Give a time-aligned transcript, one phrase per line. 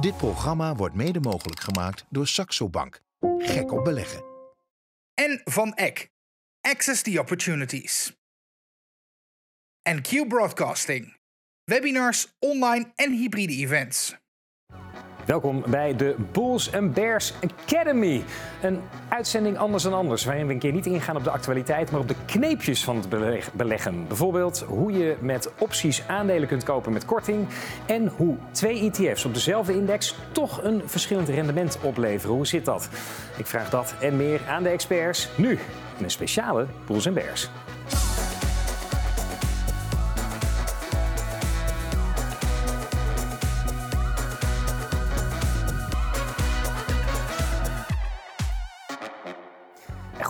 [0.00, 3.02] Dit programma wordt mede mogelijk gemaakt door Saxo Bank.
[3.38, 4.24] Gek op beleggen.
[5.14, 6.10] En van Eck.
[6.60, 8.18] Access the Opportunities.
[9.82, 11.16] En Q Broadcasting.
[11.64, 14.16] Webinars, online en hybride events.
[15.30, 18.22] Welkom bij de Bulls and Bears Academy.
[18.62, 22.00] Een uitzending anders dan anders, waarin we een keer niet ingaan op de actualiteit, maar
[22.00, 24.06] op de kneepjes van het beleg- beleggen.
[24.06, 27.46] Bijvoorbeeld hoe je met opties aandelen kunt kopen met korting
[27.86, 32.36] en hoe twee ETF's op dezelfde index toch een verschillend rendement opleveren.
[32.36, 32.88] Hoe zit dat?
[33.36, 35.50] Ik vraag dat en meer aan de experts nu
[35.98, 37.50] in een speciale Bulls and Bears.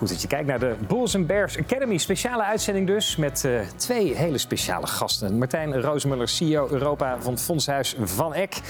[0.01, 1.97] Goed dat je kijkt naar de Bulls and Academy.
[1.97, 5.39] Speciale uitzending dus met eh, twee hele speciale gasten.
[5.39, 8.61] Martijn Roosmuller, CEO Europa van het Fondshuis Van Eck.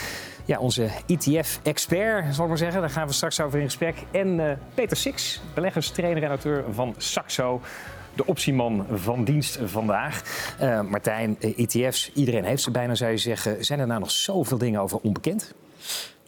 [0.45, 2.81] Ja, onze ETF-expert, zal ik maar zeggen.
[2.81, 3.95] Daar gaan we straks over in gesprek.
[4.11, 7.61] En eh, Peter Six, beleggerstrainer en auteur van Saxo.
[8.15, 10.23] De optieman van dienst vandaag.
[10.59, 13.65] Eh, Martijn, ETF's, iedereen heeft ze bijna, zou je zeggen.
[13.65, 15.55] Zijn er nou nog zoveel dingen over onbekend?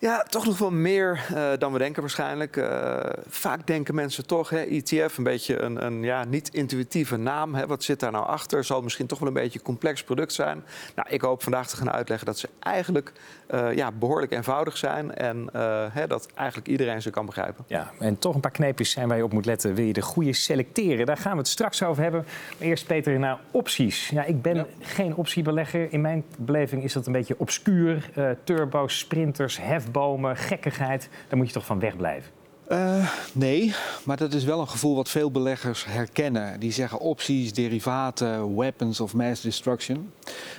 [0.02, 2.56] Ja, toch nog wel meer eh, dan we denken waarschijnlijk.
[2.56, 7.54] Eh, vaak denken mensen toch, hè, ETF, een beetje een, een ja, niet-intuïtieve naam.
[7.54, 7.66] Hè.
[7.66, 8.64] Wat zit daar nou achter?
[8.64, 10.64] Zal misschien toch wel een beetje een complex product zijn.
[10.94, 13.12] Nou, ik hoop vandaag te gaan uitleggen dat ze eigenlijk
[13.46, 15.14] eh, ja, behoorlijk eenvoudig zijn.
[15.14, 17.64] En eh, hè, dat eigenlijk iedereen ze kan begrijpen.
[17.66, 19.74] Ja, en toch een paar kneepjes zijn waar je op moet letten.
[19.74, 21.06] Wil je de goede selecteren?
[21.06, 22.24] Daar gaan we het straks over hebben.
[22.58, 24.08] Maar eerst, Peter, naar opties.
[24.08, 25.92] Ja, ik ben geen optiebelegger.
[25.92, 28.10] In mijn beleving is dat een beetje obscuur.
[28.14, 29.58] Eh turbo's, sprinters,
[29.92, 31.08] hefbomen, gekkigheid.
[31.28, 32.30] Daar moet je toch van wegblijven.
[32.66, 36.60] Eh, nee, maar dat is wel een gevoel wat veel beleggers herkennen.
[36.60, 40.12] Die zeggen opties, derivaten, weapons of mass destruction.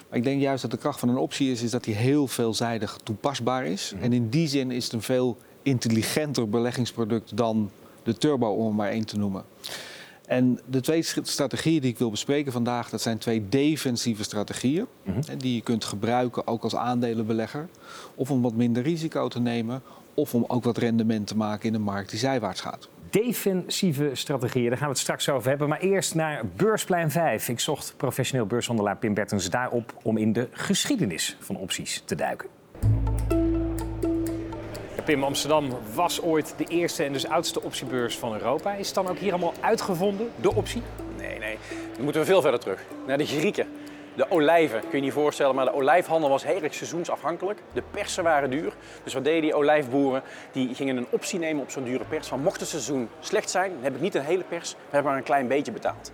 [0.10, 2.28] Maar ik denk juist dat de kracht van een optie is, is dat die heel
[2.28, 3.94] veelzijdig toepasbaar is.
[4.02, 7.72] En in die zin is het een veel intelligenter beleggingsproduct dan
[8.04, 9.44] de turbo, om maar één te noemen.
[10.28, 14.86] En de twee strategieën die ik wil bespreken vandaag, dat zijn twee defensieve strategieën.
[15.26, 17.68] hè, Die je kunt gebruiken ook als aandelenbelegger.
[18.16, 19.82] Of om wat minder risico te nemen.
[20.14, 22.90] Of om ook wat rendement te maken in een markt die zijwaarts gaat.
[23.10, 25.70] Defensieve strategieën, daar gaan we het straks over hebben.
[25.70, 27.50] Maar eerst naar Beursplein 5.
[27.50, 32.50] Ik zocht professioneel beurshandelaar Pim Bertens daarop om in de geschiedenis van opties te duiken.
[35.06, 38.74] Pim, Amsterdam was ooit de eerste en dus oudste optiebeurs van Europa.
[38.74, 40.82] Is het dan ook hier allemaal uitgevonden, de optie?
[41.18, 41.58] Nee, nee.
[41.94, 42.86] Dan moeten we veel verder terug.
[43.08, 43.68] Naar de Grieken.
[44.16, 47.60] De olijven, kun je je voorstellen, maar de olijfhandel was heel erg seizoensafhankelijk.
[47.74, 48.74] De persen waren duur.
[49.04, 50.24] Dus wat deden die olijfboeren?
[50.52, 52.28] Die gingen een optie nemen op zo'n dure pers.
[52.28, 55.04] Van mocht het seizoen slecht zijn, dan heb ik niet een hele pers, maar heb
[55.04, 56.12] maar een klein beetje betaald.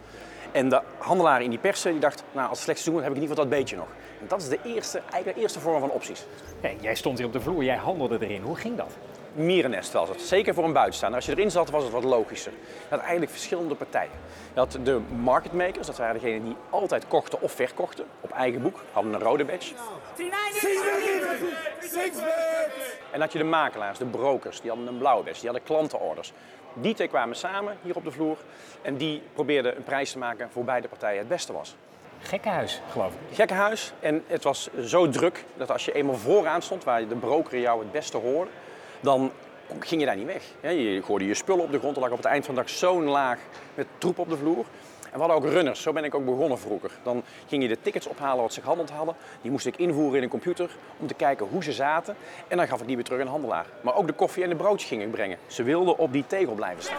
[0.51, 3.17] En de handelaren in die persen die dachten, nou als het slecht seizoen heb ik
[3.17, 3.87] in ieder geval dat beetje nog.
[4.19, 6.25] En dat is de eerste, eigenlijk de eerste vorm van opties.
[6.61, 8.41] Nee, jij stond hier op de vloer, jij handelde erin.
[8.41, 8.97] Hoe ging dat?
[9.33, 10.21] mierennest was het.
[10.21, 11.19] Zeker voor een buitenstaander.
[11.19, 12.51] Als je erin zat, was het wat logischer.
[12.51, 14.11] Je had eigenlijk verschillende partijen.
[14.53, 18.05] Je had de market makers, dat waren degenen die altijd kochten of verkochten.
[18.21, 19.73] Op eigen boek, hadden een rode badge.
[23.11, 25.39] En dan had je de makelaars, de brokers, die hadden een blauwe badge.
[25.39, 26.33] Die hadden klantenorders.
[26.73, 28.37] Die twee kwamen samen hier op de vloer
[28.81, 31.75] en die probeerden een prijs te maken voor beide partijen het beste was.
[32.21, 33.35] Gekkenhuis, geloof ik.
[33.35, 33.93] Gekkenhuis.
[33.99, 37.79] En het was zo druk dat als je eenmaal vooraan stond, waar de broker jou
[37.79, 38.49] het beste hoorde,
[38.99, 39.31] dan
[39.79, 40.43] ging je daar niet weg.
[40.61, 42.69] Je gooide je spullen op de grond, er lag op het eind van de dag
[42.69, 43.39] zo'n laag
[43.75, 44.65] met troep op de vloer.
[45.11, 46.91] En we hadden ook runners, zo ben ik ook begonnen vroeger.
[47.03, 49.15] Dan ging je de tickets ophalen wat ze gehandeld hadden.
[49.41, 52.15] Die moest ik invoeren in een computer om te kijken hoe ze zaten.
[52.47, 53.65] En dan gaf ik die weer terug aan de handelaar.
[53.81, 55.37] Maar ook de koffie en de broodjes ging ik brengen.
[55.47, 56.97] Ze wilden op die tegel blijven staan.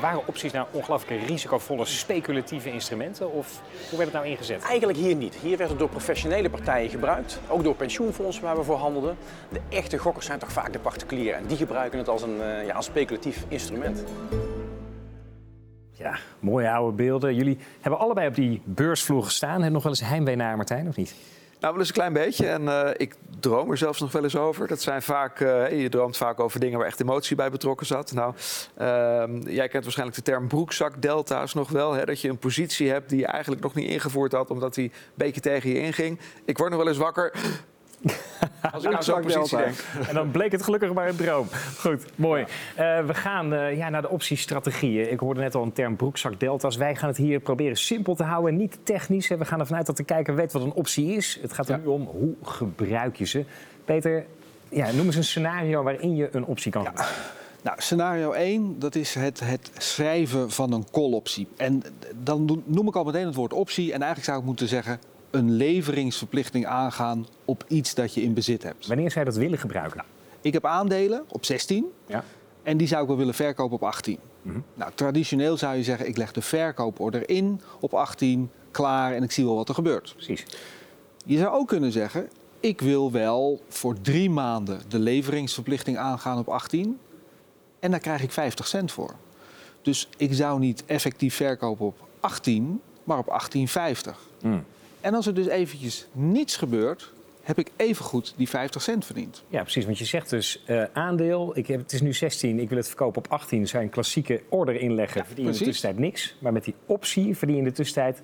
[0.00, 3.32] Maar waren opties nou ongelooflijk risicovolle speculatieve instrumenten?
[3.32, 4.62] Of hoe werd het nou ingezet?
[4.62, 5.34] Eigenlijk hier niet.
[5.34, 7.40] Hier werd het door professionele partijen gebruikt.
[7.48, 9.16] Ook door pensioenfondsen waar we voor handelden.
[9.48, 11.38] De echte gokkers zijn toch vaak de particulieren.
[11.38, 14.04] En die gebruiken het als een eh, ja, als speculatief instrument.
[15.90, 17.34] Ja, mooie oude beelden.
[17.34, 19.52] Jullie hebben allebei op die beursvloer gestaan.
[19.52, 21.14] Hebben nog wel eens heimwee naar Martijn, of niet?
[21.66, 22.46] Nou, wel eens een klein beetje.
[22.46, 24.66] En eh, ik droom er zelfs nog wel eens over.
[24.66, 28.12] Dat zijn vaak, eh, je droomt vaak over dingen waar echt emotie bij betrokken zat.
[28.12, 28.34] Nou,
[28.76, 31.92] ehm, jij kent waarschijnlijk de term broekzakdelta's nog wel.
[31.92, 32.04] Hè?
[32.04, 35.12] Dat je een positie hebt die je eigenlijk nog niet ingevoerd had, omdat die een
[35.14, 36.20] beetje tegen je inging.
[36.44, 37.32] Ik word nog wel eens wakker.
[38.72, 39.84] Als ik aan zo'n positie denk.
[40.08, 41.46] En dan bleek het gelukkig maar een droom.
[41.78, 42.44] Goed, mooi.
[42.76, 45.12] Eh, we gaan eh, ja, naar de optiestrategieën.
[45.12, 46.76] Ik hoorde net al een term broekzak delta's.
[46.76, 49.28] Wij gaan het hier proberen simpel te houden, niet technisch.
[49.28, 51.38] We gaan ervan uit dat de kijker weet wat een optie is.
[51.42, 53.44] Het gaat er nu om hoe gebruik je ze.
[53.84, 54.26] Peter,
[54.68, 57.16] ja, noem eens een scenario waarin je een optie kan gebruiken.
[57.62, 61.48] Nou, scenario 1, dat is het, het schrijven van een call-optie.
[61.56, 61.82] En
[62.22, 63.92] dan noem ik al meteen het woord optie.
[63.92, 65.00] En eigenlijk zou ik moeten zeggen
[65.30, 68.86] een leveringsverplichting aangaan op iets dat je in bezit hebt.
[68.86, 70.04] Wanneer zou je dat willen gebruiken?
[70.40, 72.24] Ik heb aandelen op 16 Ja.
[72.62, 74.18] en die zou ik wel willen verkopen op 18.
[74.74, 79.32] Nou, traditioneel zou je zeggen, ik leg de verkooporder in op 18, klaar en ik
[79.32, 80.12] zie wel wat er gebeurt.
[80.14, 80.44] Precies.
[81.24, 82.28] Je zou ook kunnen zeggen,
[82.60, 86.98] ik wil wel voor drie maanden de leveringsverplichting aangaan op 18
[87.80, 89.14] en daar krijg ik 50 cent voor.
[89.82, 94.18] Dus ik zou niet effectief verkopen op 18, maar op 18,50.
[94.40, 94.64] Hmm.
[95.06, 97.12] En als er dus eventjes niets gebeurt,
[97.42, 99.44] heb ik evengoed die 50 cent verdiend.
[99.48, 99.84] Ja, precies.
[99.84, 102.86] Want je zegt dus eh, aandeel, ik heb, het is nu 16, ik wil het
[102.86, 103.68] verkopen op 18.
[103.68, 106.36] Zou je een klassieke order inleggen, verdien je in de tussentijd niks.
[106.38, 108.22] Maar met die optie verdien je in de tussentijd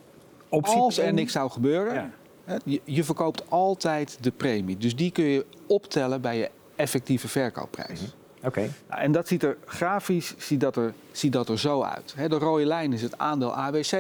[0.49, 0.77] optie.
[0.77, 2.11] Als er niks zou gebeuren, Ja.
[2.45, 4.77] hè, je, je verkoopt altijd de premie.
[4.77, 8.01] Dus die kun je optellen bij je effectieve verkoopprijs.
[8.45, 8.71] Oké.
[8.89, 12.15] Nou, en dat ziet er grafisch ziet dat er, ziet dat er zo uit.
[12.17, 13.93] Hè, de rode lijn is het aandeel ABC.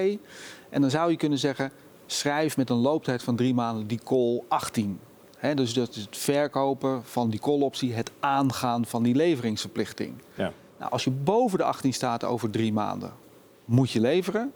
[0.70, 1.72] En dan zou je kunnen zeggen,
[2.06, 5.00] schrijf met een looptijd van drie maanden die call 18.
[5.36, 10.14] Hè, dus dat is het verkopen van die call-optie, het aangaan van die leveringsverplichting.
[10.34, 10.52] Ja.
[10.78, 13.12] Nou, als je boven de 18 staat over drie maanden,
[13.64, 14.52] moet je leveren.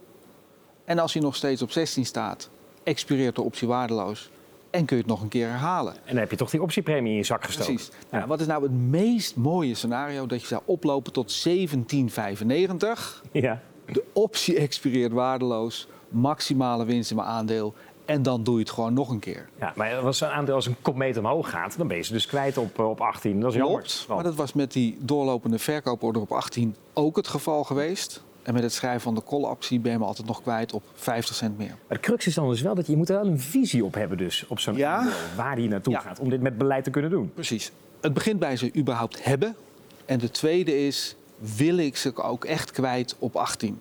[0.85, 2.51] En als je nog steeds op 16 staat,
[2.83, 4.31] expireert de optie waardeloos
[4.71, 5.95] en kun je het nog een keer herhalen.
[5.95, 7.75] En dan heb je toch die optiepremie in je zak gestoken.
[7.75, 7.93] Precies.
[8.11, 10.27] Nou, wat is nou het meest mooie scenario?
[10.27, 13.23] Dat je zou oplopen tot 1795.
[13.33, 13.63] Ja.
[13.87, 15.89] De optie expireert waardeloos.
[16.21, 17.75] Maximale winst in mijn aandeel.
[18.05, 19.49] En dan doe je het gewoon nog een keer.
[19.61, 19.73] ja.
[19.77, 22.59] Maar als een aandeel als een komeet omhoog gaat, dan ben je ze dus kwijt
[22.59, 23.41] op, eh, op 18.
[23.41, 23.75] Dat is jammer.
[23.81, 24.05] Klopt.
[24.09, 28.23] Maar dat was met die doorlopende verkooporder op 18 ook het geval geweest.
[28.43, 31.35] En met het schrijven van de call-optie ben je me altijd nog kwijt op 50
[31.35, 31.69] cent meer.
[31.89, 33.85] Maar de crux is dan dus wel dat je, je moet er wel een visie
[33.85, 35.09] op hebben dus, op zo'n Ja.
[35.37, 36.01] waar die naartoe Ja.
[36.01, 37.31] gaat, om dit met beleid te kunnen doen.
[37.35, 37.73] Precies.
[38.01, 39.57] Het begint bij ze überhaupt hebben.
[40.05, 41.17] En de tweede is,
[41.57, 43.79] wil ik ze ook echt kwijt op 18?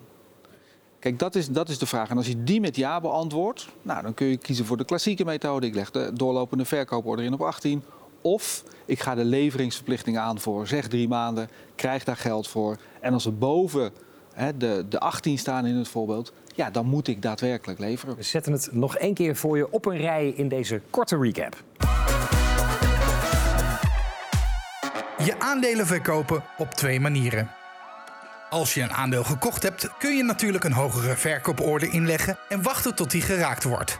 [1.06, 2.08] Kijk, dat is, dat is de vraag.
[2.10, 5.24] En als je die met ja beantwoordt, nou, dan kun je kiezen voor de klassieke
[5.24, 5.66] methode.
[5.66, 7.82] Ik leg de doorlopende verkooporder in op 18.
[8.20, 12.76] Of ik ga de leveringsverplichting aan voor zeg drie maanden, krijg daar geld voor.
[13.00, 13.90] En als we boven
[14.32, 18.16] hè, de, de 18 staan in het voorbeeld, ja, dan moet ik daadwerkelijk leveren.
[18.16, 21.56] We zetten het nog één keer voor je op een rij in deze korte recap.
[25.18, 27.55] Je aandelen verkopen op twee manieren.
[28.50, 32.94] Als je een aandeel gekocht hebt, kun je natuurlijk een hogere verkooporder inleggen en wachten
[32.94, 33.98] tot die geraakt wordt.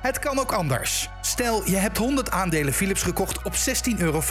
[0.00, 1.08] Het kan ook anders.
[1.20, 4.22] Stel, je hebt 100 aandelen Philips gekocht op 16,50 euro.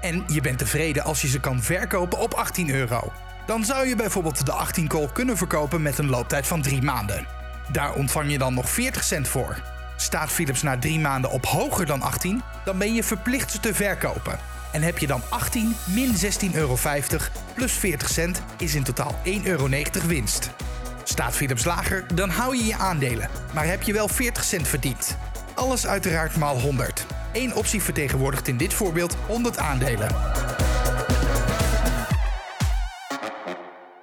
[0.00, 3.12] En je bent tevreden als je ze kan verkopen op 18 euro.
[3.46, 7.26] Dan zou je bijvoorbeeld de 18 call kunnen verkopen met een looptijd van 3 maanden.
[7.72, 9.56] Daar ontvang je dan nog 40 cent voor.
[9.96, 13.74] Staat Philips na 3 maanden op hoger dan 18, dan ben je verplicht ze te
[13.74, 14.38] verkopen.
[14.72, 16.12] En heb je dan 18 min
[16.50, 16.76] 16,50 euro
[17.54, 19.68] plus 40 cent is in totaal 1,90 euro
[20.06, 20.50] winst.
[21.02, 25.16] Staat Philips lager, dan hou je je aandelen, maar heb je wel 40 cent verdiend.
[25.54, 27.06] Alles uiteraard maal 100.
[27.32, 30.08] Eén optie vertegenwoordigt in dit voorbeeld 100 aandelen.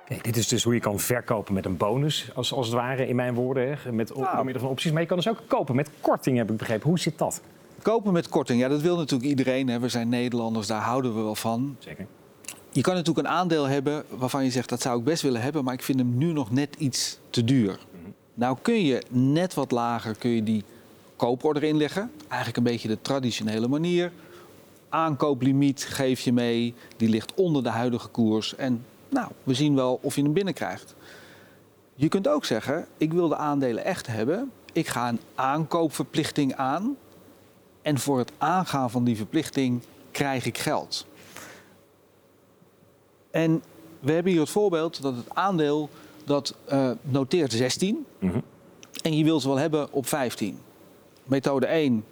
[0.06, 3.08] Kijk, dit is dus hoe je kan verkopen met een bonus, als, als het ware,
[3.08, 4.92] in mijn woorden, hè, met, door middel van opties.
[4.92, 6.88] Maar je kan dus ook kopen met korting, heb ik begrepen.
[6.90, 7.42] Hoe zit dat?
[7.86, 9.68] Kopen met korting, ja, dat wil natuurlijk iedereen.
[9.68, 9.80] Hè.
[9.80, 11.76] We zijn Nederlanders, daar houden we wel van.
[11.80, 12.08] Zeker.
[12.72, 15.64] Je kan natuurlijk een aandeel hebben waarvan je zegt dat zou ik best willen hebben,
[15.64, 17.80] maar ik vind hem nu nog net iets te duur.
[18.34, 20.64] Nou kun je net wat lager kun je die
[21.16, 22.12] kooporder inleggen.
[22.28, 24.12] Eigenlijk een beetje de traditionele manier.
[24.90, 28.56] Aankooplimiet geef je mee, die ligt onder de huidige koers.
[28.56, 30.96] En nou, we zien wel of je hem binnenkrijgt.
[31.96, 34.52] Je kunt ook zeggen, ik wil de aandelen echt hebben.
[34.74, 36.96] Ik ga een aankoopverplichting aan.
[37.86, 41.06] En voor het aangaan van die verplichting krijg ik geld.
[43.32, 43.64] En
[44.00, 45.90] we hebben hier het voorbeeld dat het aandeel
[46.24, 48.40] dat eh, noteert 16 Mhm.
[49.04, 50.60] en je wil ze wel hebben op 15.
[51.24, 52.06] Methode 1,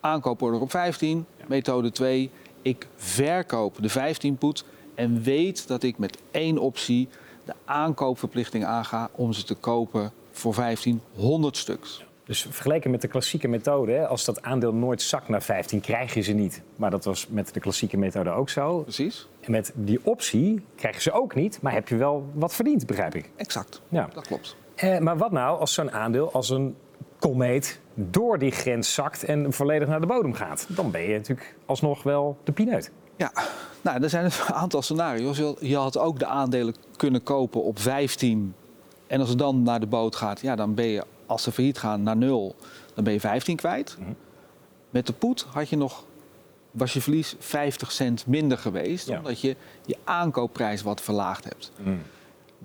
[0.00, 1.26] aankooporder op 15.
[1.46, 2.30] Methode 2,
[2.62, 7.08] ik verkoop de 15 poet en weet dat ik met één optie
[7.44, 12.04] de aankoopverplichting aanga om ze te kopen voor 1500 stuks.
[12.26, 16.20] Dus vergeleken met de klassieke methode, als dat aandeel nooit zakt naar 15, krijg je
[16.20, 16.62] ze niet.
[16.76, 18.78] Maar dat was met de klassieke methode ook zo.
[18.82, 19.28] Precies?
[19.40, 22.86] En met die optie krijg je ze ook niet, maar heb je wel wat verdiend,
[22.86, 23.30] begrijp ik.
[23.36, 23.82] Exact.
[23.88, 24.08] Ja.
[24.14, 24.56] Dat klopt.
[24.74, 26.76] Eh, maar wat nou als zo'n aandeel als een
[27.18, 30.66] komeet door die grens zakt en volledig naar de bodem gaat?
[30.68, 32.90] Dan ben je natuurlijk alsnog wel de pineut.
[33.16, 33.32] Ja,
[33.80, 35.36] nou, er zijn een aantal scenario's.
[35.36, 38.54] Je had- Je had ook de aandelen kunnen kopen op 15.
[39.06, 41.78] En als het dan naar de boot gaat, ja, dan ben je, als ze failliet
[41.78, 42.54] gaan, naar nul.
[42.94, 43.96] Dan ben je 15 kwijt.
[43.98, 44.10] Mhm.
[44.90, 46.04] Met de poet had je nog,
[46.70, 49.08] was je verlies 50 cent minder geweest.
[49.08, 49.18] Ja.
[49.18, 51.72] Omdat je je aankoopprijs wat verlaagd hebt.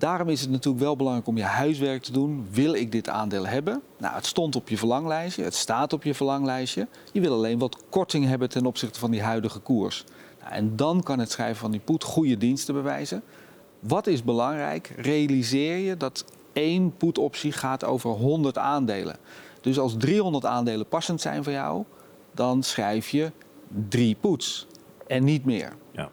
[0.00, 2.46] Daarom is het natuurlijk wel belangrijk om je huiswerk te doen.
[2.50, 3.82] Wil ik dit aandeel hebben?
[3.98, 6.88] Nou, het stond op je verlanglijstje, het staat op je verlanglijstje.
[7.12, 10.04] Je wil alleen wat korting hebben ten opzichte van die huidige koers.
[10.40, 13.22] Nou, en dan kan het schrijven van die poet goede diensten bewijzen.
[13.80, 14.92] Wat is belangrijk?
[14.96, 19.16] Realiseer je dat één poetoptie gaat over 100 aandelen.
[19.60, 21.84] Dus als 300 aandelen passend zijn voor jou,
[22.32, 23.32] dan schrijf je
[23.88, 24.66] drie poets
[25.06, 25.72] en niet meer.
[25.90, 26.08] Ja.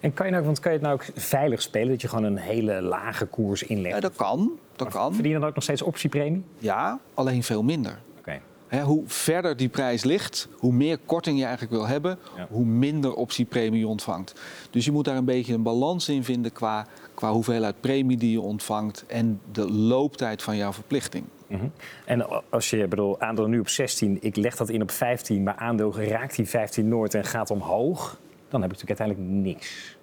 [0.00, 2.24] En kan je, nou, want kan je het nou ook veilig spelen, dat je gewoon
[2.24, 3.94] een hele lage koers inlegt?
[3.94, 4.58] Ja, dat kan.
[4.76, 5.12] Dat kan.
[5.12, 6.44] Verdien je dan ook nog steeds optiepremie?
[6.58, 8.00] Ja, alleen veel minder.
[8.74, 12.46] Hè, hoe verder die prijs ligt, hoe meer korting je eigenlijk wil hebben, Ja.
[12.50, 14.40] hoe minder optiepremie je ontvangt.
[14.70, 18.30] Dus je moet daar een beetje een balans in vinden qua, qua hoeveelheid premie die
[18.30, 21.24] je ontvangt en de looptijd van jouw verplichting.
[21.46, 21.64] Mhm.
[22.04, 25.56] En als je, bedoel, aandeel nu op 16, ik leg dat in op 15, maar
[25.56, 29.96] aandeel raakt die 15 nooit en gaat omhoog, dan heb ik natuurlijk uiteindelijk niks.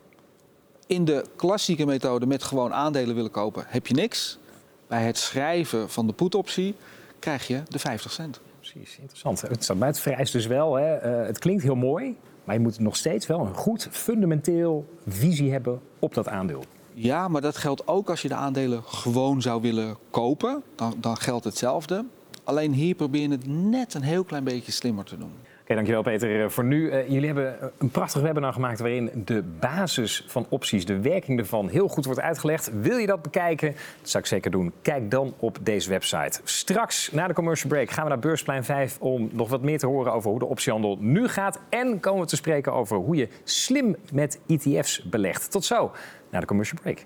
[0.87, 4.39] In de klassieke methode met gewoon aandelen willen kopen heb je niks.
[4.87, 6.75] Bij het schrijven van de put-optie
[7.19, 8.39] krijg je de 50 cent.
[8.61, 9.41] Precies, interessant.
[9.41, 12.95] Het buiten vereist dus wel, hè, eh, het klinkt heel mooi, maar je moet nog
[12.95, 16.63] steeds wel een goed fundamenteel visie hebben op dat aandeel.
[16.93, 20.63] Ja, maar dat geldt ook als je de aandelen gewoon zou willen kopen.
[20.97, 22.05] Dan geldt hetzelfde.
[22.43, 25.33] Alleen hier probeer je het net een heel klein beetje slimmer te doen.
[25.71, 26.43] Oké, dankjewel Peter.
[26.43, 30.45] Eh, Voor nu, eh, jullie hebben eh, een prachtig webinar gemaakt waarin de basis van
[30.49, 32.71] opties, de werking ervan, heel goed wordt uitgelegd.
[32.81, 33.71] Wil je dat bekijken?
[33.71, 34.71] Dat zou ik zeker doen.
[34.81, 36.39] Kijk dan op deze website.
[36.43, 39.87] Straks, na de commercial break, gaan we naar Beursplein 5 om nog wat meer te
[39.87, 41.59] horen over hoe de optiehandel nu gaat.
[41.69, 45.51] En komen we te spreken over hoe je slim met ETF's belegt.
[45.51, 45.91] Tot zo,
[46.29, 47.05] na de commercial break.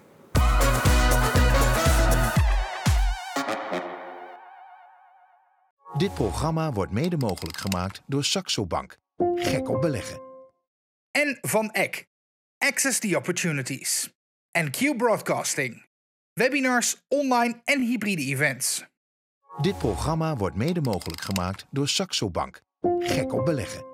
[5.97, 8.99] Dit programma wordt mede mogelijk gemaakt door Saxo Bank.
[9.35, 10.21] Gek op beleggen.
[11.11, 12.07] En van Eck.
[12.57, 14.13] Access the Opportunities.
[14.51, 15.85] En Q Broadcasting.
[16.33, 18.85] Webinars, online en hybride events.
[19.61, 22.63] Dit programma wordt mede mogelijk gemaakt door Saxo Bank.
[22.99, 23.85] Gek op beleggen.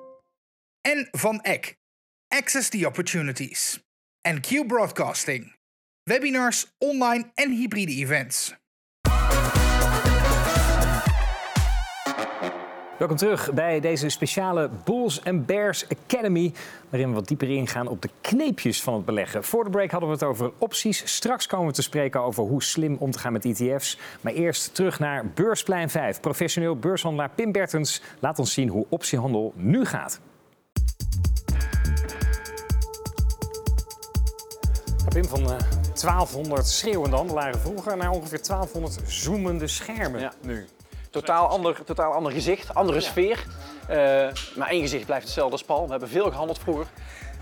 [0.82, 1.78] En van Eck.
[2.28, 3.84] Access the Opportunities.
[4.22, 5.56] En Q Broadcasting.
[6.04, 8.60] Webinars, online en hybride events.
[13.02, 16.54] Welkom terug bij deze speciale Bulls and Bears Academy.
[16.90, 19.44] Waarin we wat dieper ingaan op de kneepjes van het beleggen.
[19.44, 21.16] Voor de break hadden we het over opties.
[21.16, 23.98] Straks komen we te spreken over hoe slim om te gaan met ETF's.
[24.22, 26.20] Maar eerst terug naar Beursplein 5.
[26.20, 30.20] Professioneel beurshandelaar Pim Bertens laat ons zien hoe optiehandel nu gaat.
[35.10, 35.58] Pim, van eh,
[36.02, 40.34] 1200 schreeuwende handelaren vroeger naar ongeveer 1200 zoemende schermen Ja.
[40.42, 40.68] nu.
[41.12, 43.46] Totaal ander, totaal ander gezicht, andere sfeer.
[43.88, 43.98] Eh,
[44.56, 45.84] maar één gezicht blijft hetzelfde als Paul.
[45.86, 46.86] We hebben veel gehandeld vroeger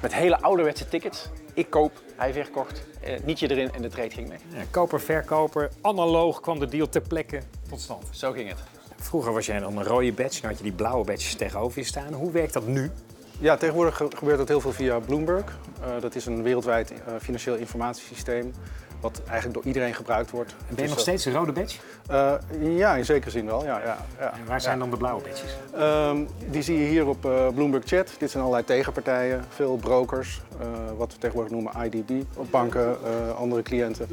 [0.01, 1.25] met hele ouderwetse tickets.
[1.53, 4.37] Ik koop, hij verkocht, eh, nietje erin en de trade ging mee.
[4.53, 8.03] Ja, koper, verkoper, analoog kwam de deal ter plekke tot stand.
[8.11, 8.57] Zo ging het.
[8.99, 11.85] Vroeger was jij dan een rode badge, dan had je die blauwe badges tegenover je
[11.85, 12.13] staan.
[12.13, 12.91] Hoe werkt dat nu?
[13.39, 15.57] Ja, tegenwoordig ge- gebeurt dat heel veel via Bloomberg.
[15.81, 18.53] Eh, dat is een wereldwijd financieel informatiesysteem
[18.99, 20.55] wat eigenlijk door iedereen gebruikt wordt.
[20.69, 21.77] Ben je nog steeds een rode badge?
[22.11, 22.33] Uh,
[22.77, 23.63] ja, in zekere zin wel.
[23.63, 24.33] Ja, ja, ja.
[24.33, 25.55] En waar zijn dan de blauwe badges?
[25.75, 26.17] Ehm,
[26.51, 28.11] die zie je hier op eh, Bloomberg Chat.
[28.17, 33.35] Dit zijn allerlei tegenpartijen, veel brokers, eh, wat we tegenwoordig noemen IDB, op banken, eh,
[33.37, 34.07] andere cliënten.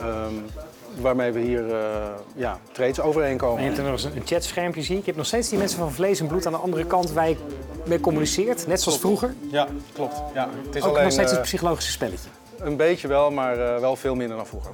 [0.00, 0.34] Ehm,
[1.00, 3.64] waarmee we hier eh, ja, trades En je overeenkomen.
[3.64, 5.00] hebt er nog eens een chatschermpje, zie ik.
[5.00, 7.28] Je hebt nog steeds die mensen van vlees en bloed aan de andere kant waar
[7.28, 7.36] je
[7.84, 8.66] mee communiceert.
[8.66, 9.34] Net zoals vroeger.
[9.50, 10.22] Ja, klopt.
[10.34, 12.28] Ja, het is Ook alleen nog steeds eh, het psychologische spelletje.
[12.60, 14.70] Een beetje wel, maar eh, wel veel minder dan vroeger.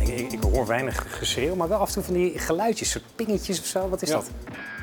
[0.00, 3.04] Ik, ik, ik hoor weinig geschreeuw, maar wel af en toe van die geluidjes, soort
[3.16, 3.88] pingetjes of zo.
[3.88, 4.14] Wat is Ja.
[4.14, 4.30] dat?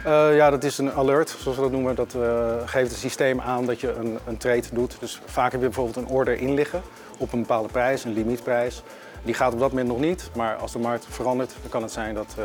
[0.05, 1.96] Eh, ja, dat is een alert, zoals we dat noemen.
[1.96, 4.98] Dat eh, geeft het systeem aan dat je een, een trade doet.
[5.00, 6.82] Dus vaak heb je bijvoorbeeld een order in liggen
[7.17, 8.84] op een bepaalde prijs, een limietprijs.
[9.24, 11.91] Die gaat op dat moment nog niet, maar als de markt verandert, dan kan het
[11.91, 12.36] zijn dat,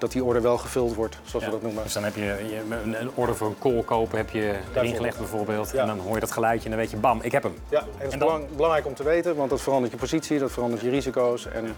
[0.00, 1.82] dat die order wel gevuld wordt, zoals we dat noemen.
[1.82, 2.60] Dus dan heb je, je
[2.98, 5.70] een, order voor een call kopen, heb je erin gelegd bijvoorbeeld.
[5.72, 5.80] Ja.
[5.80, 7.54] En dan hoor je dat geluidje en dan weet je, bam, ik heb hem.
[7.68, 9.98] Ja, en dat is En dan- belang- belangrijk om te weten, want dat verandert je
[9.98, 11.46] positie, dat verandert je risico's.
[11.46, 11.74] En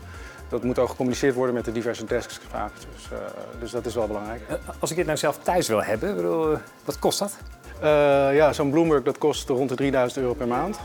[0.49, 2.71] dat moet ook gecommuniceerd worden met de diverse desks vaak.
[2.95, 3.19] Dus, eh,
[3.61, 4.41] dus dat is wel belangrijk.
[4.49, 7.37] Eh, Als ik dit nou zelf thuis wil hebben, bedoel, eh, wat kost dat?
[8.33, 10.79] Ja, zo'n Bloomberg dat kost rond de 3000 euro per maand.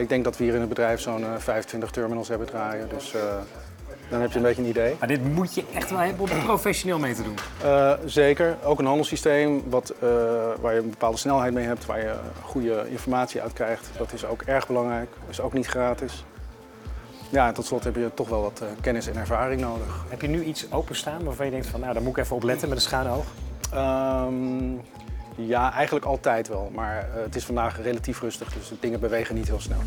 [0.00, 2.88] Ik denk dat we hier in het bedrijf zo'n eh, 25 terminals hebben draaien.
[2.88, 3.14] Dus
[4.14, 4.96] dan heb je een beetje een idee.
[4.98, 7.36] Maar dit moet je echt wel hebben om professioneel mee te doen.
[7.62, 8.56] Eh, zeker.
[8.64, 10.08] Ook een handelssysteem wat, eh,
[10.60, 13.90] waar je een bepaalde snelheid mee hebt, waar je goede informatie uit krijgt.
[13.96, 15.08] Dat is ook erg belangrijk.
[15.28, 16.24] is ook niet gratis.
[17.30, 20.04] Ja, en tot slot heb je toch wel wat eh, kennis en ervaring nodig.
[20.08, 22.42] Heb je nu iets openstaan waarvan je denkt van, nou, daar moet ik even op
[22.42, 23.24] letten met een schuin oog?
[23.72, 24.72] Ehm,
[25.34, 26.70] ja, eigenlijk altijd wel.
[26.74, 29.80] Maar het is vandaag relatief rustig, dus de dingen bewegen niet heel snel.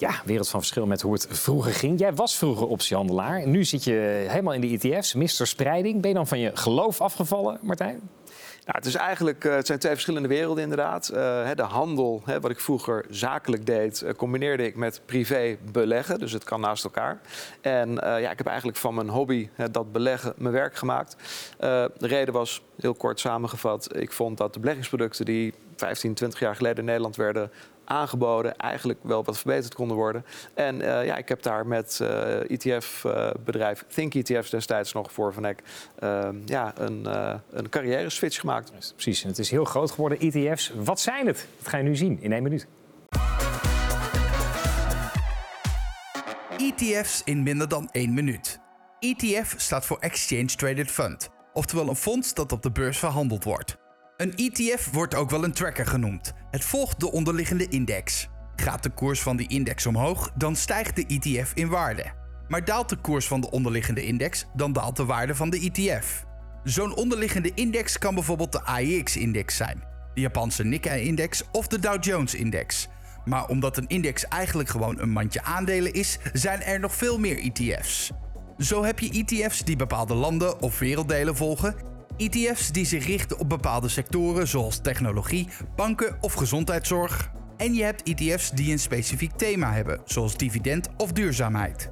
[0.00, 1.98] Ja, wereld van verschil met hoe het vroeger ging.
[1.98, 3.46] Jij was vroeger optiehandelaar.
[3.46, 6.00] Nu zit je helemaal in de ETF's, Mister Spreiding.
[6.00, 8.00] Ben je dan van je geloof afgevallen, Martijn?
[8.64, 11.08] Nou, het, is eigenlijk, eh, het zijn twee verschillende werelden inderdaad.
[11.08, 16.18] Eh, de handel, wat ik vroeger zakelijk deed, eh, combineerde ik met privé beleggen.
[16.18, 17.20] Dus het kan naast elkaar.
[17.60, 21.16] En ja, ik heb eigenlijk van mijn hobby, dat beleggen, mijn werk gemaakt.
[21.58, 26.56] de reden was, heel kort samengevat, ik vond dat de beleggingsproducten die 15, 20 jaar
[26.56, 27.50] geleden in Nederland werden
[27.90, 30.24] aangeboden, eigenlijk wel wat verbeterd konden worden.
[30.54, 35.12] En uh, ja, ik heb daar met uh, eh, ETF-bedrijf uh, Think ETF's destijds nog
[35.12, 35.62] voor Van Eck
[35.98, 38.72] ehm, ja, een, uh, een carrière switch gemaakt.
[38.94, 40.72] Precies, en het is heel groot geworden, ETF's.
[40.74, 41.46] Wat zijn het?
[41.58, 42.66] Dat ga je nu zien in één minuut.
[46.58, 48.60] ETF's in minder dan één minuut.
[48.98, 53.79] ETF staat voor Exchange Traded Fund, oftewel een fonds dat op de beurs verhandeld wordt.
[54.20, 56.32] Een ETF wordt ook wel een tracker genoemd.
[56.50, 58.28] Het volgt de onderliggende index.
[58.56, 62.04] Gaat de koers van die index omhoog, dan stijgt de ETF in waarde.
[62.48, 66.24] Maar daalt de koers van de onderliggende index, dan daalt de waarde van de ETF.
[66.64, 69.84] Zo'n onderliggende index kan bijvoorbeeld de AEX-index zijn,
[70.14, 72.88] de Japanse Nikkei-index of de Dow Jones-index.
[73.24, 77.38] Maar omdat een index eigenlijk gewoon een mandje aandelen is, zijn er nog veel meer
[77.38, 78.10] ETF's.
[78.58, 81.88] Zo heb je ETF's die bepaalde landen of werelddelen volgen
[82.20, 87.30] ETF's die zich richten op bepaalde sectoren zoals technologie, banken of gezondheidszorg.
[87.56, 91.90] En je hebt ETF's die een specifiek thema hebben, zoals dividend of duurzaamheid.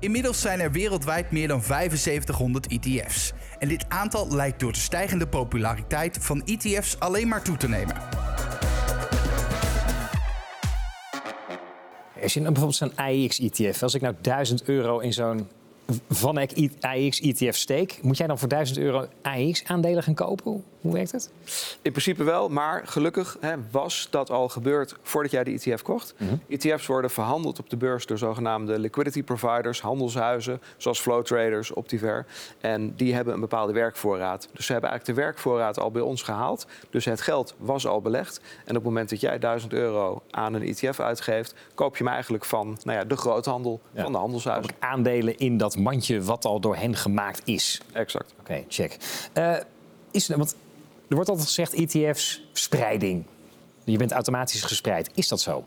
[0.00, 3.32] Inmiddels zijn er wereldwijd meer dan 7500 ETF's.
[3.58, 7.94] En dit aantal lijkt door de stijgende populariteit van ETF's alleen maar toe te nemen.
[12.22, 15.48] Als je bijvoorbeeld zo'n AIX-ETF, als ik nou 1000 euro in zo'n
[16.08, 16.38] van
[16.80, 20.64] AX ETF steek, moet jij dan voor 1000 euro AX aandelen gaan kopen?
[20.86, 21.30] Hoe werkt het?
[21.82, 26.14] In principe wel, maar gelukkig hè, was dat al gebeurd voordat jij de ETF kocht.
[26.16, 26.34] Mhm.
[26.48, 32.26] ETF's worden verhandeld op de beurs door zogenaamde liquidity providers, handelshuizen, zoals flow traders, Optiver.
[32.60, 34.48] En die hebben een bepaalde werkvoorraad.
[34.52, 36.66] Dus ze hebben eigenlijk de werkvoorraad al bij ons gehaald.
[36.90, 38.40] Dus het geld was al belegd.
[38.64, 42.12] En op het moment dat jij 1000 euro aan een ETF uitgeeft, koop je hem
[42.12, 44.74] eigenlijk van nou ja, de groothandel, van de handelshuizen.
[44.78, 47.80] Aandelen in dat mandje wat al door hen gemaakt is.
[47.92, 48.34] Exact.
[48.40, 48.96] Oké, check.
[49.34, 49.56] Uh,
[50.10, 50.56] is, want
[51.08, 53.24] er wordt altijd gezegd ETF's spreiding.
[53.84, 55.10] Je bent automatisch gespreid.
[55.14, 55.64] Is dat zo?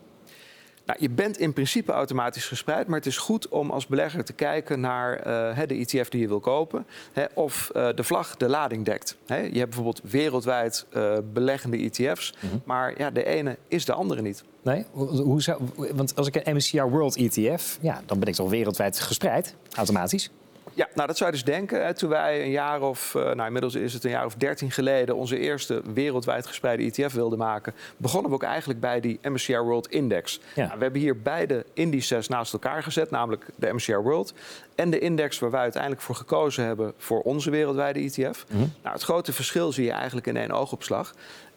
[0.89, 4.33] Nou, je bent in principe automatisch gespreid, maar het is goed om als belegger te
[4.33, 6.85] kijken naar uh, de ETF die je wil kopen.
[7.13, 9.17] Hè, of uh, de vlag de lading dekt.
[9.25, 12.61] Hè, je hebt bijvoorbeeld wereldwijd uh, beleggende ETF's, mm -hmm.
[12.65, 14.43] maar ja, de ene is de andere niet.
[14.61, 18.49] Nee, hoe zou, want als ik een MSCI World ETF, ja, dan ben ik toch
[18.49, 20.29] wereldwijd gespreid, automatisch?
[20.73, 21.95] Ja, nou dat zou je dus denken.
[21.95, 25.15] Toen wij een jaar of, uh, nou inmiddels is het een jaar of dertien geleden,
[25.15, 29.87] onze eerste wereldwijd gespreide ETF wilden maken, begonnen we ook eigenlijk bij die MSCI World
[29.87, 30.39] Index.
[30.55, 30.65] Ja.
[30.65, 34.33] Nou, we hebben hier beide indices naast elkaar gezet, namelijk de MSCI World
[34.75, 38.45] en de index waar wij uiteindelijk voor gekozen hebben voor onze wereldwijde ETF.
[38.49, 38.59] Mhm.
[38.59, 41.13] Nou, het grote verschil zie je eigenlijk in één oogopslag.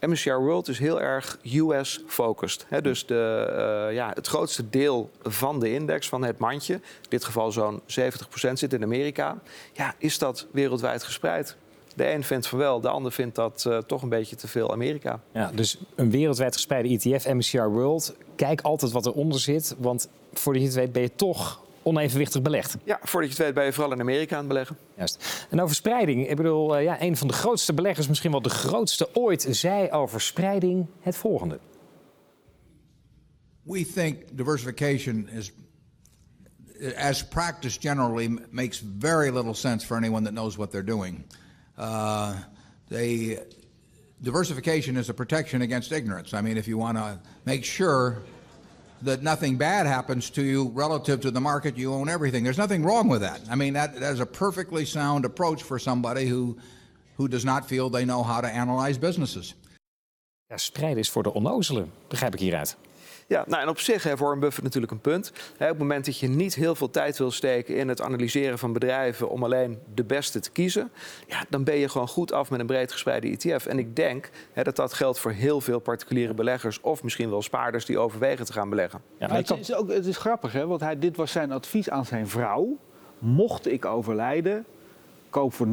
[0.06, 2.66] MSCI World is heel erg US-focused.
[2.82, 3.46] Dus de,
[3.88, 7.80] uh, ja, het grootste deel van de index, van het mandje, in dit geval zo'n
[7.80, 7.82] 70%
[8.52, 9.38] zit in Amerika.
[9.72, 11.56] Ja, is dat wereldwijd gespreid?
[11.94, 14.72] De een vindt van wel, de ander vindt dat uh, toch een beetje te veel
[14.72, 15.20] Amerika.
[15.32, 18.14] Ja, dus een wereldwijd gespreide ETF, MSCI World.
[18.36, 22.76] Kijk altijd wat eronder zit, want voordat je het weet ben je toch onevenwichtig belegd.
[22.84, 24.76] Ja, voordat je het weet ben je vooral in Amerika aan het beleggen.
[24.96, 25.46] Juist.
[25.50, 26.28] En over spreiding.
[26.28, 29.90] Ik bedoel, uh, ja, een van de grootste beleggers, misschien wel de grootste ooit, zei
[29.90, 31.58] over spreiding het volgende.
[33.62, 35.52] We think diversification is
[36.96, 41.24] as practice generally makes very little sense for anyone that knows what they're doing.
[41.78, 42.32] Uh,
[42.88, 43.38] they
[44.20, 46.34] diversification is a protection against ignorance.
[46.34, 48.22] I mean, if you want to make sure
[49.04, 52.44] that nothing bad happens to you relative to the market, you own everything.
[52.44, 53.40] There's nothing wrong with that.
[53.50, 56.56] I mean, that, that is a perfectly sound approach for somebody who,
[57.16, 59.54] who does not feel they know how to analyze businesses.
[60.46, 62.76] Ja, spreiden is voor de onnozelen, begrijp ik hieruit.
[63.26, 65.32] Ja, nou en op zich heeft Warren Buffett natuurlijk een punt.
[65.52, 68.72] op het moment dat je niet heel veel tijd wil steken in het analyseren van
[68.72, 70.90] bedrijven om alleen de beste te kiezen,
[71.28, 73.66] ja, dan ben je gewoon goed af met een breed gespreide ETF.
[73.66, 77.84] En ik denk dat dat geldt voor heel veel particuliere beleggers of misschien wel spaarders
[77.84, 79.00] die overwegen te gaan beleggen.
[79.18, 80.66] Ja, het, is ook, het is grappig, hè?
[80.66, 82.78] want hij, dit was zijn advies aan zijn vrouw.
[83.18, 84.64] Mocht ik overlijden,
[85.30, 85.70] koop voor 90%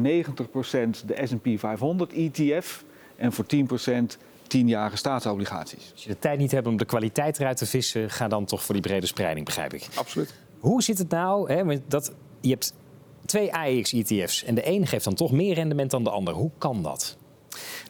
[1.06, 2.84] de S&P 500 ETF
[3.16, 3.58] en voor 10%
[4.50, 5.90] tienjarige staatsobligaties.
[5.92, 8.62] Als je de tijd niet hebt om de kwaliteit eruit te vissen, ga dan toch
[8.62, 9.88] voor die brede spreiding, begrijp ik.
[9.94, 10.34] Absoluut.
[10.58, 11.52] Hoe zit het nou?
[11.52, 12.74] Hè, dat, je hebt
[13.24, 16.34] twee AEX-ETF's en de een geeft dan toch meer rendement dan de ander.
[16.34, 17.16] Hoe kan dat?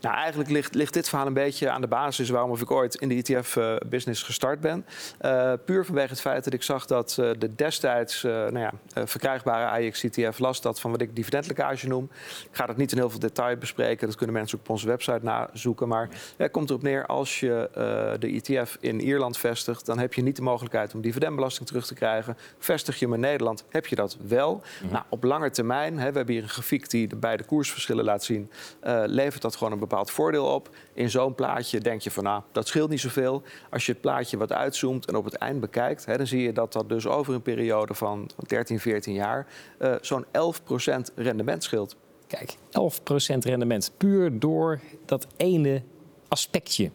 [0.01, 3.09] Nou, eigenlijk ligt, ligt dit verhaal een beetje aan de basis waarom ik ooit in
[3.09, 4.87] de ETF-business gestart ben.
[5.21, 8.73] Uh, puur vanwege het feit dat ik zag dat uh, de destijds uh, nou ja,
[9.07, 12.11] verkrijgbare AX-ETF last dat van wat ik dividendlekkage noem.
[12.51, 14.87] Ik ga dat niet in heel veel detail bespreken, dat kunnen mensen ook op onze
[14.87, 15.89] website nazoeken.
[15.89, 17.69] Maar het komt erop neer, als je
[18.19, 21.95] de ETF in Ierland vestigt, dan heb je niet de mogelijkheid om dividendbelasting terug te
[21.95, 22.37] krijgen.
[22.59, 24.63] Vestig je hem in Nederland, heb je dat wel.
[24.83, 24.93] Mhm.
[24.93, 28.25] Nou, op lange termijn, hè, we hebben hier een grafiek die de beide koersverschillen laat
[28.25, 28.51] zien,
[29.07, 30.69] levert dat gewoon een bepaald voordeel op.
[30.93, 33.43] In zo'n plaatje denk je van nou, dat scheelt niet zoveel.
[33.71, 36.53] Als je het plaatje wat uitzoomt en op het eind bekijkt, hè, dan zie je
[36.53, 39.47] dat dat dus over een periode van 13, 14 jaar
[39.79, 40.29] uh, zo'n 11%
[41.15, 41.97] rendement scheelt.
[42.27, 42.59] Kijk, 11%
[43.39, 45.83] rendement puur door dat ene
[46.29, 46.91] aspectje.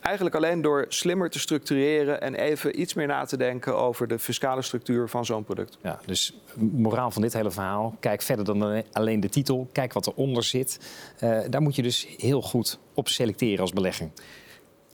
[0.00, 4.18] Eigenlijk alleen door slimmer te structureren en even iets meer na te denken over de
[4.18, 5.78] fiscale structuur van zo'n product.
[5.82, 10.06] Ja, dus moraal van dit hele verhaal, kijk verder dan alleen de titel, kijk wat
[10.06, 10.80] eronder zit.
[11.22, 14.10] Uh, daar moet je dus heel goed op selecteren als belegger.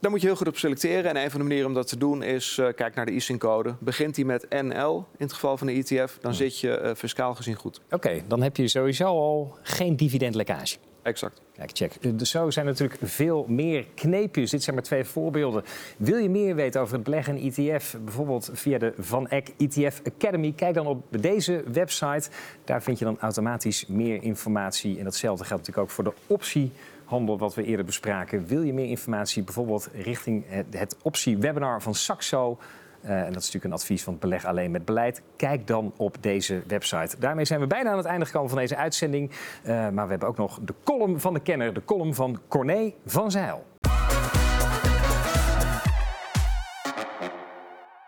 [0.00, 1.10] Daar moet je heel goed op selecteren.
[1.10, 3.74] En een van de manieren om dat te doen is, uh, kijk naar de ISIN-code.
[3.78, 7.34] Begint die met NL in het geval van de ETF, dan zit je uh, fiscaal
[7.34, 7.80] gezien goed.
[7.90, 10.76] Oké, dan heb je sowieso al geen dividendlekkage.
[11.06, 11.40] Exact.
[11.52, 12.18] Kijk, check.
[12.18, 14.50] Dus zo zijn natuurlijk veel meer kneepjes.
[14.50, 15.64] Dit zijn maar twee voorbeelden.
[15.96, 20.00] Wil je meer weten over het beleggen in ETF, bijvoorbeeld via de Van Eck ETF
[20.14, 22.30] Academy, kijk dan op deze website.
[22.64, 24.98] Daar vind je dan automatisch meer informatie.
[24.98, 28.46] En datzelfde geldt natuurlijk ook voor de optiehandel, wat we eerder bespraken.
[28.46, 32.58] Wil je meer informatie, bijvoorbeeld richting het optie-webinar van Saxo?
[33.06, 35.22] Uh, en dat is natuurlijk een advies van beleg alleen met beleid.
[35.36, 37.18] Kijk dan op deze website.
[37.18, 39.30] Daarmee zijn we bijna aan het einde gekomen van deze uitzending.
[39.30, 42.92] Uh, maar we hebben ook nog de column van de kenner, de column van Corné
[43.04, 43.66] van Zijl.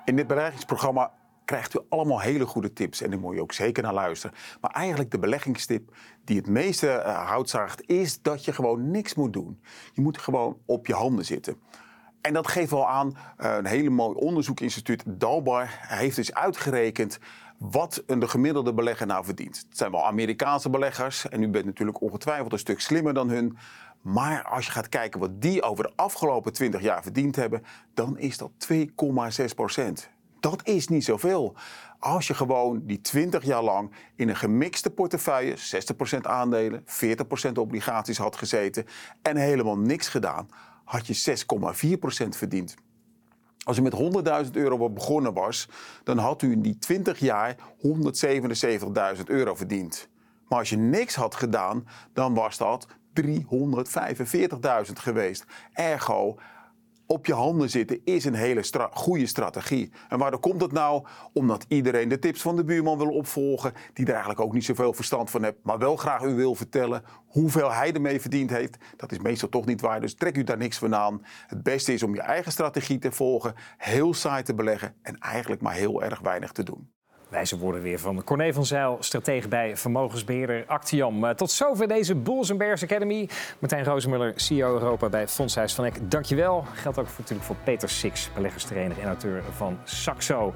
[0.04, 1.12] In dit beleggingsprogramma
[1.44, 4.36] krijgt u allemaal hele goede tips en daar moet je ook zeker naar luisteren.
[4.60, 9.32] Maar eigenlijk de beleggingstip die het meeste uh, houtzaagt is dat je gewoon niks moet
[9.32, 9.60] doen.
[9.92, 11.60] Je moet gewoon op je handen zitten.
[12.28, 17.18] En dat geeft wel aan, eh, een hele mooi onderzoekinstituut, Dalbar, heeft dus uitgerekend
[17.58, 19.64] wat een de gemiddelde belegger nou verdient.
[19.68, 23.58] Het zijn wel Amerikaanse beleggers en u bent natuurlijk ongetwijfeld een stuk slimmer dan hun.
[24.00, 27.64] Maar als je gaat kijken wat die over de afgelopen 20 jaar verdiend hebben,
[27.94, 30.10] dan is dat 2,6 procent.
[30.40, 31.54] Dat is niet zoveel.
[31.98, 38.18] Als je gewoon die 20 jaar lang in een gemixte portefeuille, 60% aandelen, 40% obligaties
[38.18, 38.86] had gezeten
[39.22, 40.48] en helemaal niks gedaan,
[40.88, 41.36] had je
[42.24, 42.74] 6,4% verdiend.
[43.64, 43.94] Als u met
[44.46, 45.68] 100.000 euro begonnen was,
[46.04, 47.56] dan had u in die 20 jaar
[49.16, 50.08] 177.000 euro verdiend.
[50.48, 52.92] Maar als je niks had gedaan, dan was dat 345.000
[54.92, 55.44] geweest.
[55.72, 56.38] Ergo,
[57.10, 59.92] op je handen zitten is een hele goede strategie.
[60.08, 61.06] En waarom komt het nou?
[61.32, 64.92] Omdat iedereen de tips van de buurman wil opvolgen, die er eigenlijk ook niet zoveel
[64.92, 68.76] verstand van heeft, maar wel graag u wil vertellen hoeveel hij ermee verdiend heeft.
[68.96, 71.22] Dat is meestal toch niet waar, dus trek u daar niks van aan.
[71.46, 75.62] Het beste is om je eigen strategie te volgen, heel saai te beleggen en eigenlijk
[75.62, 76.97] maar heel erg weinig te doen.
[77.28, 81.24] Wijze woorden weer van Corné van Zijl, stratege bij vermogensbeheerder Actiam.
[81.24, 83.28] Eh, tot zover deze Bulls Bears Academy.
[83.58, 86.10] Martijn Rozenmuller, CEO Europa bij Fondshuis van Eck.
[86.10, 86.64] Dankjewel.
[86.74, 90.52] Geldt ook natuurlijk voor Peter Six, beleggerstrainer en auteur van Saxo.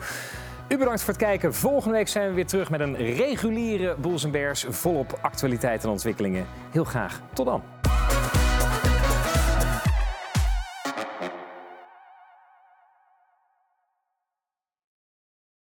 [0.68, 1.54] U bedankt voor het kijken.
[1.54, 6.46] Volgende week zijn we weer terug met een reguliere Bulls Bears volop actualiteit en ontwikkelingen.
[6.70, 7.20] Heel graag.
[7.32, 7.62] Tot dan.